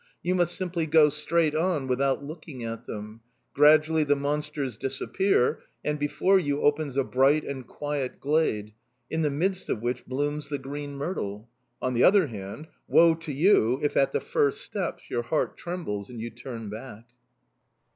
[0.23, 3.21] You must simply go straight on without looking at them;
[3.53, 8.73] gradually the monsters disappear, and, before you, opens a bright and quiet glade,
[9.11, 11.47] in the midst of which blooms the green myrtle.
[11.83, 16.09] On the other hand, woe to you if, at the first steps, your heart trembles
[16.09, 17.05] and you turn back!"